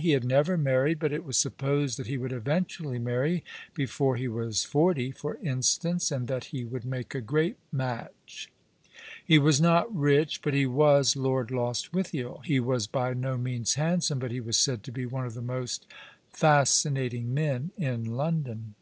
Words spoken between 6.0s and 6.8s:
and that he